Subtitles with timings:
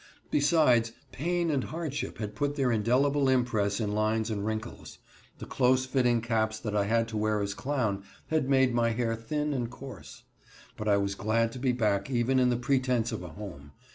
[0.31, 4.97] Besides, pain and hardship had put their indelible impress in lines and wrinkles.
[5.37, 9.15] The close fitting caps that I had to wear as clown had made my hair
[9.15, 10.23] thin and coarse.
[10.75, 13.73] But I was glad to be back even in the pretense of a home.